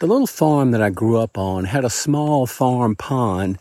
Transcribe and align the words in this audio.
The 0.00 0.08
little 0.08 0.26
farm 0.26 0.72
that 0.72 0.82
I 0.82 0.90
grew 0.90 1.18
up 1.18 1.38
on 1.38 1.66
had 1.66 1.84
a 1.84 1.90
small 1.90 2.46
farm 2.46 2.96
pond 2.96 3.58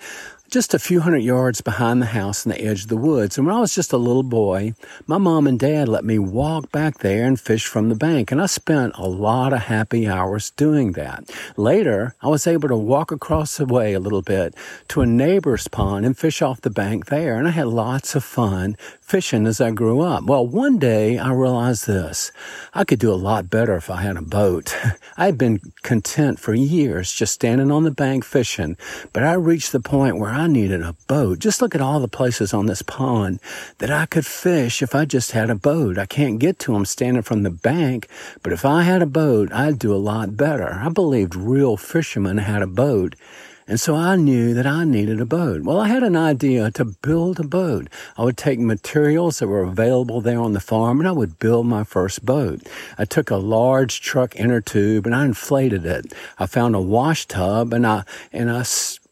just 0.54 0.76
a 0.76 0.80
few 0.80 1.02
hundred 1.02 1.24
yards 1.24 1.62
behind 1.62 2.00
the 2.00 2.06
house 2.06 2.46
in 2.46 2.52
the 2.52 2.62
edge 2.62 2.84
of 2.84 2.88
the 2.88 2.96
woods. 2.96 3.40
And 3.40 3.48
when 3.48 3.56
I 3.56 3.60
was 3.60 3.74
just 3.74 3.92
a 3.92 3.98
little 3.98 4.22
boy, 4.22 4.76
my 5.08 5.18
mom 5.18 5.48
and 5.48 5.60
dad 5.60 5.90
let 5.90 6.06
me 6.06 6.20
walk 6.20 6.72
back 6.72 7.00
there 7.00 7.26
and 7.26 7.40
fish 7.40 7.66
from 7.66 7.90
the 7.90 7.96
bank. 7.96 8.32
And 8.32 8.40
I 8.40 8.46
spent 8.46 8.94
a 8.96 9.08
lot 9.08 9.52
of 9.52 9.62
happy 9.62 10.08
hours 10.08 10.52
doing 10.52 10.92
that. 10.92 11.32
Later, 11.58 12.16
I 12.22 12.28
was 12.28 12.46
able 12.46 12.70
to 12.70 12.78
walk 12.78 13.12
across 13.12 13.58
the 13.58 13.66
way 13.66 13.94
a 13.94 14.00
little 14.00 14.22
bit 14.22 14.54
to 14.90 15.02
a 15.02 15.08
neighbor's 15.08 15.68
pond 15.68 16.06
and 16.06 16.16
fish 16.16 16.40
off 16.44 16.62
the 16.62 16.70
bank 16.70 17.08
there. 17.08 17.36
And 17.36 17.48
I 17.48 17.52
had 17.52 17.66
lots 17.66 18.14
of 18.14 18.24
fun 18.24 18.78
fishing 19.02 19.48
as 19.48 19.60
I 19.60 19.72
grew 19.72 20.02
up. 20.02 20.24
Well, 20.26 20.46
one 20.46 20.78
day 20.78 21.18
I 21.18 21.32
realized 21.34 21.88
this. 21.88 22.32
I 22.76 22.84
could 22.84 23.00
do 23.00 23.12
a 23.12 23.16
lot 23.16 23.50
better 23.50 23.76
if 23.76 23.90
I 23.90 24.04
had 24.04 24.18
a 24.18 24.22
boat. 24.22 24.76
I 25.18 25.26
had 25.26 25.38
been 25.38 25.60
content 25.82 26.40
for 26.40 26.54
years 26.54 27.12
just 27.12 27.34
standing 27.34 27.72
on 27.72 27.84
the 27.84 27.92
bank 27.92 28.24
fishing, 28.24 28.78
but 29.14 29.24
I 29.24 29.34
reached 29.34 29.72
the 29.72 29.80
point 29.80 30.18
where 30.18 30.30
I 30.30 30.43
I 30.44 30.48
needed 30.48 30.82
a 30.82 30.92
boat. 31.08 31.40
Just 31.40 31.62
look 31.62 31.74
at 31.74 31.80
all 31.80 32.02
the 32.02 32.10
places 32.10 32.54
on 32.54 32.66
this 32.66 32.82
pond 32.82 33.40
that 33.78 33.90
I 33.90 34.06
could 34.06 34.26
fish 34.26 34.82
if 34.82 34.94
I 34.94 35.06
just 35.06 35.32
had 35.32 35.50
a 35.50 35.56
boat. 35.56 35.98
I 35.98 36.06
can't 36.06 36.38
get 36.38 36.60
to 36.60 36.74
them 36.74 36.84
standing 36.84 37.24
from 37.24 37.44
the 37.44 37.50
bank, 37.50 38.10
but 38.42 38.52
if 38.52 38.66
I 38.66 38.82
had 38.82 39.02
a 39.02 39.06
boat, 39.06 39.54
I'd 39.54 39.80
do 39.80 39.96
a 39.96 39.96
lot 39.96 40.36
better. 40.36 40.82
I 40.84 40.90
believed 40.90 41.34
real 41.34 41.78
fishermen 41.78 42.40
had 42.40 42.62
a 42.62 42.68
boat. 42.68 43.16
And 43.68 43.80
so 43.80 43.96
I 43.96 44.18
knew 44.18 44.54
that 44.54 44.68
I 44.68 44.84
needed 44.84 45.22
a 45.22 45.26
boat. 45.26 45.62
Well, 45.62 45.80
I 45.80 45.88
had 45.88 46.04
an 46.04 46.18
idea 46.18 46.70
to 46.72 46.84
build 46.84 47.40
a 47.40 47.46
boat. 47.46 47.88
I 48.18 48.26
would 48.26 48.36
take 48.36 48.60
materials 48.60 49.40
that 49.40 49.48
were 49.48 49.64
available 49.64 50.20
there 50.20 50.42
on 50.42 50.52
the 50.52 50.60
farm 50.60 51.00
and 51.00 51.08
I 51.08 51.14
would 51.14 51.40
build 51.40 51.68
my 51.68 51.86
first 51.86 52.26
boat. 52.26 52.68
I 52.98 53.06
took 53.06 53.32
a 53.32 53.38
large 53.38 54.02
truck 54.02 54.36
inner 54.36 54.60
tube 54.60 55.06
and 55.06 55.16
I 55.16 55.24
inflated 55.24 55.86
it. 55.86 56.14
I 56.38 56.48
found 56.48 56.76
a 56.76 56.82
wash 56.82 57.28
tub 57.28 57.72
and 57.72 57.88
I, 57.88 58.04
and 58.34 58.52
I 58.52 58.64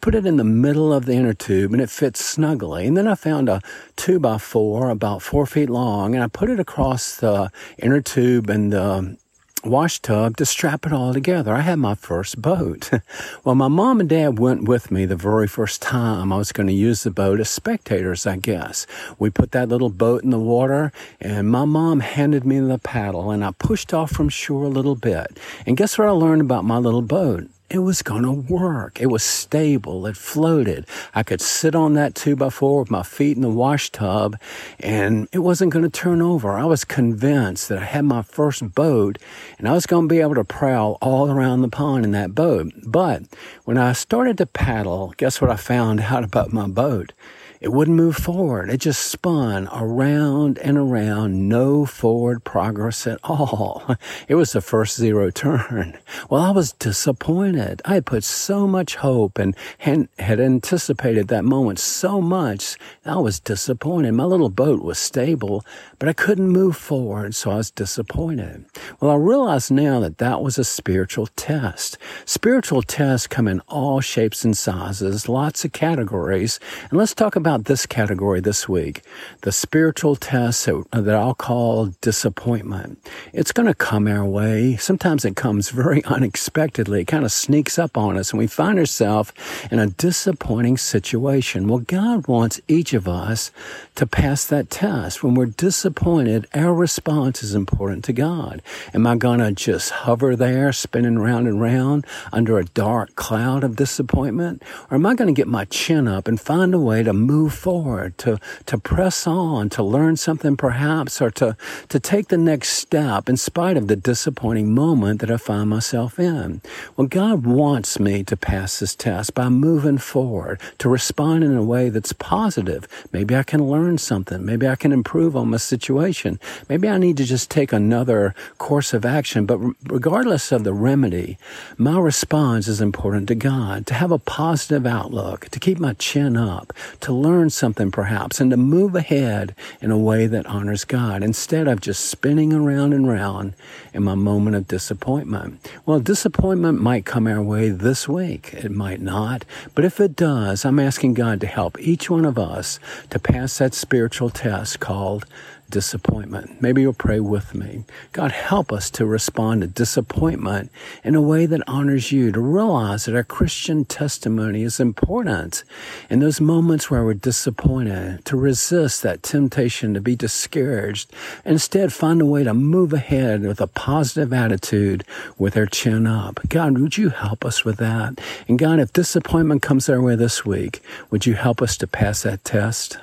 put 0.02 0.16
it 0.16 0.26
in 0.26 0.38
the 0.38 0.44
middle 0.44 0.92
of 0.92 1.06
the 1.06 1.14
inner 1.14 1.34
tube 1.34 1.72
and 1.74 1.82
it 1.82 1.90
fits 1.90 2.26
snugly. 2.26 2.88
And 2.88 2.98
then 2.98 3.08
I 3.08 3.16
found 3.16 3.48
a 3.48 3.62
two 3.96 4.20
by 4.20 4.40
four 4.40 4.90
about 4.90 5.22
four 5.22 5.46
feet 5.46 5.70
long 5.70 6.16
and 6.16 6.24
I 6.24 6.28
put 6.28 6.50
it 6.50 6.60
across 6.60 7.16
the 7.18 7.52
inner 7.78 8.02
tube 8.02 8.50
and 8.50 8.74
the 8.74 9.18
wash 9.64 10.00
tub 10.00 10.38
to 10.38 10.46
strap 10.46 10.88
it 10.88 10.94
all 10.94 11.14
together. 11.14 11.54
I 11.54 11.62
had 11.62 11.78
my 11.78 11.94
first 11.94 12.42
boat. 12.42 12.90
well, 13.44 13.54
my 13.54 13.68
mom 13.68 14.00
and 14.00 14.10
dad 14.10 14.40
went 14.40 14.64
with 14.64 14.90
me 14.90 15.06
the 15.06 15.16
very 15.16 15.48
first 15.48 15.84
time 15.84 16.34
I 16.34 16.38
was 16.38 16.52
going 16.52 16.68
to 16.68 16.74
use 16.74 17.04
the 17.04 17.12
boat 17.12 17.40
as 17.40 17.50
spectators, 17.50 18.26
I 18.26 18.38
guess. 18.38 18.88
We 19.20 19.30
put 19.30 19.52
that 19.52 19.70
little 19.70 19.90
boat 19.90 20.24
in 20.24 20.32
the 20.32 20.40
water 20.40 20.92
and 21.20 21.50
my 21.50 21.66
mom 21.66 22.00
handed 22.00 22.44
me 22.44 22.60
the 22.60 22.80
paddle 22.80 23.30
and 23.30 23.46
I 23.46 23.52
pushed 23.52 23.94
off 23.94 24.12
from 24.12 24.30
shore 24.30 24.64
a 24.64 24.70
little 24.70 24.96
bit. 24.96 25.38
And 25.66 25.78
guess 25.78 25.98
what 25.98 26.08
I 26.08 26.12
learned 26.12 26.42
about 26.42 26.66
my 26.66 26.78
little 26.78 27.04
boat? 27.04 27.48
It 27.72 27.80
was 27.80 28.02
going 28.02 28.24
to 28.24 28.32
work. 28.32 29.00
It 29.00 29.06
was 29.06 29.24
stable. 29.24 30.06
It 30.06 30.18
floated. 30.18 30.86
I 31.16 31.24
could 31.24 31.40
sit 31.40 31.74
on 31.74 31.94
that 31.94 32.16
two 32.16 32.36
by 32.36 32.50
four 32.50 32.82
with 32.82 32.92
my 32.92 33.02
feet 33.02 33.38
in 33.38 33.44
the 33.44 33.50
wash 33.50 33.90
tub 33.92 34.38
and 34.82 35.30
it 35.32 35.40
wasn't 35.40 35.72
going 35.72 35.84
to 35.84 35.90
turn 35.90 36.22
over. 36.22 36.52
I 36.52 36.66
was 36.66 36.84
convinced 36.84 37.70
that 37.70 37.78
I 37.78 37.86
had 37.86 38.04
my 38.04 38.24
first 38.24 38.76
boat 38.76 39.18
and 39.58 39.70
I 39.70 39.72
was 39.72 39.86
going 39.86 40.10
to 40.10 40.14
be 40.14 40.20
able 40.20 40.36
to 40.36 40.44
prowl 40.44 40.98
all 41.02 41.32
around 41.32 41.62
the 41.62 41.70
pond 41.70 42.04
in 42.04 42.12
that 42.12 42.36
boat. 42.36 42.74
But 42.86 43.24
when 43.64 43.78
I 43.78 43.94
started 43.94 44.38
to 44.40 44.46
paddle, 44.46 45.14
guess 45.16 45.40
what 45.40 45.50
I 45.50 45.56
found 45.56 46.02
out 46.02 46.24
about 46.32 46.52
my 46.52 46.68
boat? 46.68 47.14
It 47.62 47.72
wouldn't 47.72 47.96
move 47.96 48.16
forward. 48.16 48.72
It 48.72 48.78
just 48.78 49.06
spun 49.06 49.70
around 49.72 50.58
and 50.58 50.80
around, 50.80 51.48
no 51.48 51.86
forward 51.86 52.44
progress 52.44 53.06
at 53.06 53.20
all. 53.24 53.96
It 54.28 54.36
was 54.36 54.54
the 54.54 54.62
first 54.62 54.98
zero 54.98 55.30
turn. 55.30 55.98
Well, 56.30 56.42
I 56.42 56.52
was 56.52 56.74
disappointed. 56.74 57.82
I 57.84 57.96
had 57.96 58.06
put 58.06 58.24
so 58.24 58.66
much 58.68 58.96
hope 58.96 59.38
and 59.38 59.56
had 59.80 60.40
anticipated 60.40 61.28
that 61.28 61.44
moment 61.44 61.80
so 61.80 62.22
much. 62.22 62.78
I 63.06 63.18
was 63.18 63.40
disappointed. 63.40 64.14
My 64.14 64.24
little 64.24 64.50
boat 64.50 64.82
was 64.82 64.98
stable, 64.98 65.66
but 66.00 66.08
I 66.08 66.14
couldn't 66.14 66.48
move 66.50 66.78
forward, 66.78 67.36
so 67.36 67.52
I 67.52 67.56
was 67.58 67.72
disappointed. 67.72 68.66
Well, 69.00 69.12
I 69.12 69.16
realize 69.16 69.70
now 69.70 70.00
that 70.00 70.20
that 70.20 70.42
was 70.42 70.58
a 70.58 70.64
spiritual 70.64 71.28
test. 71.36 71.98
Spiritual 72.26 72.82
tests 72.82 73.28
come 73.28 73.48
in 73.48 73.60
all 73.68 74.00
shapes 74.00 74.46
and 74.46 74.56
sizes, 74.58 75.28
lots 75.28 75.66
of 75.66 75.74
categories. 75.74 76.60
And 76.90 76.98
let's 76.98 77.14
talk 77.14 77.36
about 77.36 77.51
about 77.52 77.66
this 77.66 77.86
category 77.86 78.40
this 78.40 78.70
week 78.70 79.02
the 79.42 79.52
spiritual 79.52 80.16
test 80.16 80.68
that 80.92 81.16
I'll 81.16 81.34
call 81.34 81.88
disappointment. 82.00 83.00
It's 83.34 83.52
going 83.52 83.68
to 83.68 83.74
come 83.74 84.08
our 84.08 84.24
way. 84.24 84.78
Sometimes 84.78 85.26
it 85.26 85.36
comes 85.36 85.70
very 85.70 86.04
unexpectedly. 86.06 87.02
It 87.02 87.08
kind 87.08 87.26
of 87.26 87.32
sneaks 87.32 87.80
up 87.80 87.98
on 87.98 88.18
us 88.18 88.32
and 88.32 88.40
we 88.40 88.48
find 88.48 88.78
ourselves 88.78 89.34
in 89.72 89.80
a 89.80 89.88
disappointing 89.88 90.78
situation. 90.78 91.68
Well, 91.68 91.80
God 91.80 92.28
wants 92.28 92.62
each 92.68 92.94
of 92.94 93.08
us 93.08 93.52
to 93.96 94.06
pass 94.06 94.46
that 94.46 94.70
test. 94.70 95.24
When 95.24 95.34
we're 95.34 95.48
disappointed, 95.48 96.48
our 96.54 96.74
response 96.74 97.44
is 97.44 97.56
important 97.56 98.06
to 98.06 98.14
God. 98.14 98.62
Am 98.94 99.08
I 99.08 99.16
going 99.16 99.40
to 99.40 99.52
just 99.52 99.90
hover 99.90 100.36
there, 100.36 100.72
spinning 100.72 101.20
round 101.20 101.48
and 101.48 101.60
round 101.60 102.06
under 102.32 102.60
a 102.60 102.66
dark 102.66 103.16
cloud 103.16 103.64
of 103.64 103.76
disappointment? 103.76 104.62
Or 104.90 104.96
am 104.96 105.06
I 105.06 105.16
going 105.16 105.34
to 105.34 105.38
get 105.38 105.48
my 105.48 105.66
chin 105.66 106.08
up 106.08 106.28
and 106.28 106.40
find 106.40 106.74
a 106.74 106.80
way 106.80 107.02
to 107.04 107.14
move 107.14 107.41
move 107.42 107.54
forward, 107.54 108.18
to, 108.20 108.40
to 108.68 108.78
press 108.78 109.26
on, 109.26 109.68
to 109.68 109.82
learn 109.82 110.16
something 110.16 110.56
perhaps, 110.56 111.22
or 111.22 111.32
to, 111.32 111.58
to 111.90 112.00
take 112.00 112.28
the 112.28 112.38
next 112.38 112.70
step 112.70 113.28
in 113.28 113.36
spite 113.36 113.78
of 113.78 113.88
the 113.88 113.96
disappointing 113.96 114.74
moment 114.74 115.22
that 115.22 115.32
I 115.32 115.38
find 115.38 115.70
myself 115.70 116.20
in. 116.20 116.62
Well, 116.96 117.08
God 117.08 117.46
wants 117.46 118.00
me 118.00 118.24
to 118.26 118.38
pass 118.38 118.80
this 118.80 118.96
test 118.96 119.34
by 119.34 119.50
moving 119.50 119.98
forward, 119.98 120.60
to 120.78 120.90
respond 120.90 121.44
in 121.44 121.58
a 121.58 121.64
way 121.64 121.90
that's 121.90 122.14
positive. 122.14 122.88
Maybe 123.12 123.36
I 123.36 123.44
can 123.44 123.68
learn 123.68 123.98
something. 123.98 124.46
Maybe 124.46 124.68
I 124.68 124.76
can 124.76 124.92
improve 124.92 125.36
on 125.36 125.50
my 125.50 125.58
situation. 125.58 126.40
Maybe 126.70 126.88
I 126.88 127.00
need 127.00 127.18
to 127.18 127.26
just 127.26 127.50
take 127.50 127.74
another 127.74 128.36
course 128.60 128.94
of 128.94 129.04
action. 129.04 129.48
But 129.48 129.60
regardless 129.88 130.52
of 130.52 130.64
the 130.64 130.74
remedy, 130.74 131.38
my 131.78 131.98
response 132.00 132.68
is 132.68 132.82
important 132.82 133.28
to 133.30 133.36
God, 133.36 133.88
to 133.88 133.96
have 133.96 134.12
a 134.12 134.20
positive 134.20 134.86
outlook, 134.86 135.50
to 135.50 135.60
keep 135.60 135.80
my 135.80 135.94
chin 135.94 136.38
up, 136.38 136.72
to 137.00 137.12
learn 137.12 137.31
learn 137.32 137.50
something 137.50 137.92
perhaps 137.92 138.42
and 138.42 138.52
to 138.52 138.58
move 138.58 138.94
ahead 138.94 139.56
in 139.80 139.90
a 139.90 139.98
way 139.98 140.28
that 140.28 140.46
honors 140.46 140.84
God 140.84 141.24
instead 141.24 141.68
of 141.68 141.80
just 141.80 142.06
spinning 142.06 142.52
around 142.52 142.92
and 142.92 143.08
round 143.08 143.54
in 143.94 144.04
my 144.04 144.16
moment 144.16 144.58
of 144.58 144.68
disappointment. 144.68 145.66
Well, 145.86 146.02
disappointment 146.02 146.82
might 146.82 147.06
come 147.06 147.28
our 147.28 147.42
way 147.42 147.70
this 147.70 148.08
week. 148.08 148.54
It 148.54 148.72
might 148.72 149.02
not. 149.02 149.46
But 149.74 149.86
if 149.86 150.02
it 150.02 150.16
does, 150.16 150.66
I'm 150.66 150.80
asking 150.80 151.14
God 151.14 151.40
to 151.42 151.48
help 151.48 151.80
each 151.80 152.10
one 152.10 152.26
of 152.26 152.38
us 152.38 152.80
to 153.10 153.20
pass 153.20 153.58
that 153.60 153.74
spiritual 153.74 154.30
test 154.30 154.82
called 154.82 155.26
disappointment. 155.72 156.62
Maybe 156.62 156.82
you'll 156.82 156.94
pray 156.94 157.20
with 157.20 157.56
me. 157.56 157.86
God, 158.12 158.32
help 158.32 158.72
us 158.72 158.92
to 158.92 159.06
respond 159.06 159.62
to 159.62 159.68
disappointment 159.68 160.72
in 161.04 161.16
a 161.16 161.22
way 161.22 161.48
that 161.48 161.64
honors 161.66 162.12
you, 162.12 162.32
to 162.32 162.40
realize 162.40 163.06
that 163.06 163.16
our 163.16 163.24
Christian 163.24 163.86
testimony 163.86 164.62
is 164.62 164.80
important. 164.80 165.64
In 166.10 166.20
those 166.20 166.40
moments 166.40 166.92
where 166.92 167.04
we're 167.04 167.16
disappointed, 167.16 168.24
to 168.26 168.38
resist 168.38 169.02
that 169.02 169.24
temptation 169.24 169.94
to 169.94 170.02
be 170.02 170.16
discouraged, 170.16 171.12
instead 171.46 171.92
find 171.92 172.22
a 172.22 172.26
way 172.26 172.44
to 172.44 172.54
move 172.54 172.94
ahead 172.94 173.42
with 173.42 173.60
a 173.60 173.68
positive 173.68 174.32
attitude 174.32 175.04
with 175.38 175.58
our 175.58 175.66
chin 175.66 176.06
up. 176.06 176.40
God, 176.48 176.78
would 176.78 176.98
you 176.98 177.10
help 177.10 177.44
us 177.46 177.66
with 177.66 177.78
that? 177.78 178.20
And 178.48 178.60
God, 178.60 178.80
if 178.80 178.94
disappointment 178.94 179.62
comes 179.62 179.90
our 179.90 180.02
way 180.02 180.16
this 180.16 180.46
week, 180.46 180.82
would 181.10 181.26
you 181.26 181.34
help 181.34 181.62
us 181.62 181.78
to 181.78 181.88
pass 181.88 182.24
that 182.24 182.44
test? 182.44 182.98